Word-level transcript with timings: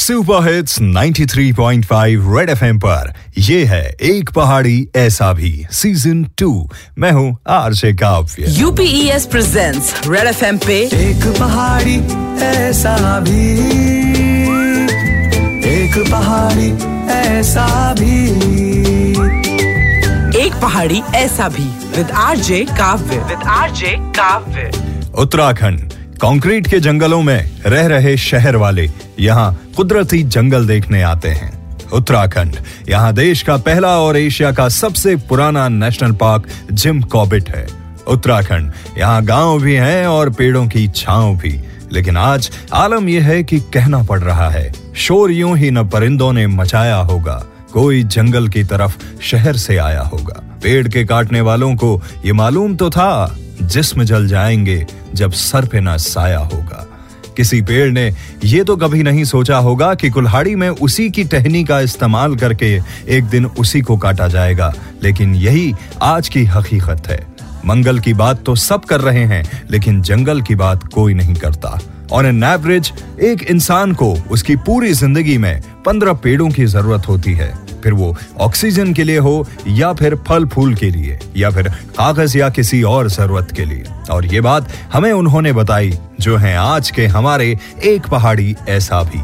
Super 0.00 0.54
hits 0.54 0.80
93.5 0.80 2.36
red 2.36 2.50
FM 2.50 2.78
पर। 2.78 3.12
ये 3.38 3.64
है 3.64 3.96
एक 4.02 4.30
पहाड़ी 4.30 4.88
ऐसा 4.96 5.32
भी। 5.32 5.66
सीज़न 5.72 6.24
टू 6.38 6.70
मैं 6.98 7.12
हूँ 7.12 7.38
आरजे 7.48 7.92
काव्य। 7.92 8.44
यूपीएस 8.48 9.26
प्रेजेंट्स 9.26 9.94
रेड 10.06 10.26
एफएम 10.26 10.58
पे। 10.58 10.78
एक 10.82 11.36
पहाड़ी 11.40 11.96
ऐसा 12.44 13.20
भी। 13.20 13.52
एक 15.70 16.10
पहाड़ी 16.10 16.72
ऐसा 17.12 17.94
भी। 17.94 18.24
एक 20.46 20.52
पहाड़ी 20.62 21.02
ऐसा 21.14 21.48
भी। 21.48 21.68
With 21.96 22.10
RJ 22.10 22.64
Kavya. 22.64 23.18
With 23.18 23.38
RJ 23.46 23.96
Kavya. 24.00 24.70
Uttarakhand. 25.14 25.89
Concrete 26.22 26.66
के 26.66 26.78
जंगलों 26.80 27.20
में 27.22 27.50
रह 27.66 27.86
रहे 27.86 28.16
शहर 28.16 28.56
वाले 28.56 28.88
यहाँ 29.18 29.60
कुदरती 29.76 30.22
जंगल 30.22 30.66
देखने 30.66 31.02
आते 31.02 31.28
हैं। 31.28 31.52
उत्तराखंड, 31.88 32.56
यहाँ 32.88 33.12
देश 33.12 33.42
का 33.42 33.56
पहला 33.56 33.88
और 33.98 34.16
एशिया 34.16 34.50
का 34.52 34.68
सबसे 34.68 35.14
पुराना 35.28 35.68
नेशनल 35.68 36.12
पार्क 36.12 36.48
जिम 36.72 37.00
कॉबिट 37.02 37.48
है। 37.48 37.66
उत्तराखंड, 38.08 38.72
यहाँ 38.98 39.24
गाँव 39.24 39.62
भी 39.62 39.74
हैं 39.74 40.06
और 40.06 40.30
पेड़ों 40.30 40.66
की 40.66 40.86
छांव 40.88 41.36
भी। 41.36 41.58
लेकिन 41.92 42.16
आज 42.16 42.50
आलम 42.72 43.08
यह 43.08 43.26
है 43.26 43.42
कि 43.44 43.60
कहना 43.60 44.02
पड़ 44.02 44.20
रहा 44.20 44.50
है, 44.50 44.72
शोर 44.96 45.30
यूँ 45.30 45.56
ही 45.56 45.70
न 45.70 45.88
परिंदों 45.88 46.32
ने 46.32 46.46
मचाया 46.46 46.96
होगा, 46.96 47.44
कोई 47.72 48.02
जंगल 48.02 48.48
की 48.48 48.64
तरफ़ 48.64 48.98
शहर 49.22 49.56
से 49.56 49.76
आया 49.76 50.02
होगा। 50.02 50.40
पेड़ 50.62 50.88
के 50.88 51.04
काटने 51.04 51.40
वालों 51.40 51.74
को 51.74 52.00
ये 52.24 52.32
मालूम 52.32 52.76
तो 52.76 52.90
था, 52.90 53.36
जिस्म 53.62 54.04
जल 54.04 54.28
जाएँगे 54.28 54.86
जब 55.14 55.32
सर 55.32 55.66
पे 55.66 55.80
ना 55.80 55.96
साया 55.96 56.38
होगा। 56.38 56.86
किसी 57.36 57.60
पेड़ 57.62 57.90
ने 57.92 58.10
ये 58.44 58.62
तो 58.64 58.76
कभी 58.76 59.02
नहीं 59.02 59.24
सोचा 59.24 59.56
होगा 59.56 59.94
कि 59.94 60.10
कुल्हाड़ी 60.10 60.54
में 60.54 60.68
उसी 60.68 61.08
की 61.10 61.24
टहनी 61.24 61.64
का 61.64 61.80
इस्तेमाल 61.80 62.34
करके 62.36 62.66
एक 63.08 63.24
दिन 63.24 63.46
उसी 63.46 63.80
को 63.80 63.96
काटा 63.96 64.28
जाएगा। 64.28 64.72
लेकिन 65.02 65.34
यही 65.34 65.72
आज 66.02 66.28
की 66.28 66.44
हकीकत 66.44 67.08
है। 67.08 67.26
मंगल 67.66 67.98
की 67.98 68.12
बात 68.14 68.42
तो 68.44 68.54
सब 68.54 68.84
कर 68.84 69.00
रहे 69.00 69.24
हैं, 69.24 69.42
लेकिन 69.70 70.02
जंगल 70.02 70.42
की 70.42 70.54
बात 70.54 70.84
कोई 70.92 71.14
नहीं 71.14 71.34
करता। 71.34 71.78
ऑन 72.12 72.26
एन 72.26 72.42
एवरेज 72.44 72.92
एक 73.22 73.42
इंसान 73.42 73.92
को 73.92 74.12
उसकी 74.30 74.56
पूरी 74.56 74.92
ज़िंदगी 74.92 75.38
में 75.38 75.60
पंद्रह 75.86 76.12
पेड़ों 76.12 76.48
की 76.50 76.66
ज़रूरत 76.66 77.08
होती 77.08 77.32
है। 77.32 77.52
फिर 77.82 77.92
वो 77.92 78.16
ऑक्सीजन 78.38 78.92
के 78.92 79.04
लिए 79.04 79.18
हो 79.18 79.46
या 79.68 79.92
फिर 79.92 80.14
फल 80.28 80.46
फूल 80.46 80.74
के 80.74 80.90
लिए, 80.90 81.18
या 81.36 81.50
फिर 81.50 81.68
कागज़ 81.68 82.38
या 82.38 82.48
किसी 82.48 82.82
और 82.82 83.08
ज़रूरत 83.08 83.50
के 83.56 83.64
लिए। 83.64 83.84
और 84.10 84.26
ये 84.26 84.40
बात 84.40 84.68
हमें 84.92 85.12
उन्होंने 85.12 85.52
बताई, 85.52 85.98
जो 86.20 86.36
है 86.36 86.56
आज 86.56 86.90
के 86.90 87.06
हमारे 87.06 87.58
एक 87.84 88.06
पहाड़ी 88.06 88.56
ऐसा 88.68 89.02
भी। 89.02 89.22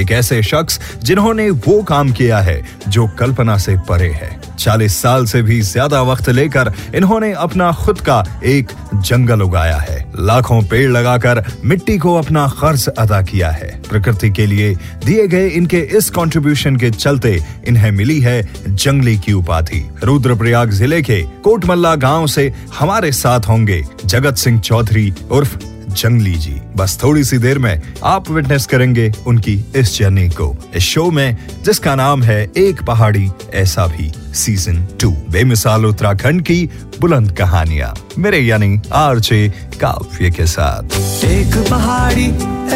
एक 0.00 0.12
ऐसे 0.12 0.42
शख्स 0.42 0.80
जिन्होंने 1.02 1.50
वो 1.50 1.82
काम 1.82 2.12
किया 2.12 2.38
है, 2.38 2.62
जो 2.88 3.08
कल्पना 3.08 3.56
से 3.58 3.76
परे 3.88 4.10
है। 4.12 4.47
चालीस 4.58 4.96
साल 5.02 5.24
से 5.26 5.42
भी 5.42 5.60
ज़्यादा 5.62 6.02
वक्त 6.02 6.28
लेकर 6.30 6.72
इन्होंने 6.94 7.32
अपना 7.38 7.70
खुद 7.74 8.00
का 8.00 8.22
एक 8.46 8.72
जंगल 8.94 9.42
उगाया 9.42 9.76
है। 9.78 9.98
लाखों 10.20 10.60
पेड़ 10.62 10.90
लगाकर 10.90 11.42
मिट्टी 11.64 11.96
को 11.98 12.14
अपना 12.14 12.46
कर्ज 12.60 12.88
अदा 12.88 13.20
किया 13.22 13.50
है। 13.50 13.70
प्रकृति 13.88 14.30
के 14.30 14.46
लिए 14.46 14.74
दिए 15.04 15.26
गए 15.28 15.48
इनके 15.50 15.80
इस 15.98 16.10
कंट्रीब्यूशन 16.10 16.76
के 16.76 16.90
चलते 16.90 17.38
इन्हें 17.68 17.90
मिली 17.92 18.20
है 18.20 18.42
जंगली 18.66 19.16
की 19.18 19.32
उपाधि। 19.34 19.84
रुद्रप्रयाग 20.04 20.70
ज़िले 20.72 21.02
के 21.02 21.22
कोटमल्ला 21.44 21.94
गाँव 21.98 22.26
से 22.26 22.52
हमारे 22.78 23.12
साथ 23.14 23.48
होंगे 23.48 23.82
जगत 24.04 24.36
सिंह 24.36 24.60
चौधरी 24.60 25.12
उर्फ़ 25.30 25.56
जंगली 25.88 26.34
जी 26.34 26.60
बस 26.76 26.98
थोड़ी 27.02 27.24
सी 27.24 27.38
देर 27.38 27.58
में 27.58 27.82
आप 28.04 28.30
विटनेस 28.30 28.66
करेंगे 28.66 29.12
उनकी 29.26 29.64
इस 29.76 29.98
जर्नी 29.98 30.28
को। 30.28 30.56
इस 30.74 30.82
शो 30.82 31.10
में 31.10 31.36
जिसका 31.64 31.94
नाम 31.94 32.22
है 32.22 32.50
एक 32.56 32.82
पहाड़ी 32.82 33.30
ऐसा 33.54 33.86
भी 33.86 34.12
सीज़न 34.34 34.86
टू 35.00 35.10
बेमिसाल 35.10 35.86
उत्तराखंड 35.86 36.42
की 36.42 36.70
बुलंद 37.00 37.32
कहानियाँ। 37.32 37.96
मेरे 38.18 38.38
यानी 38.38 38.80
आरजे 38.92 39.52
काव्य 39.80 40.30
के 40.30 40.46
साथ। 40.46 40.84
एक 41.24 41.66
पहाड़ी 41.70 42.26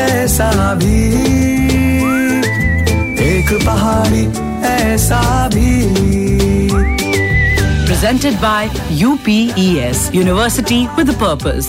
ऐसा 0.01 0.75
भी। 0.75 1.05
एक 3.25 3.67
पहाड़ी 3.67 4.27
ऐसा 4.67 5.49
भी। 5.49 5.83
Presented 7.87 8.35
by 8.43 8.63
UPES 8.99 9.99
University 10.15 10.81
with 10.99 11.11
a 11.11 11.19
purpose. 11.23 11.69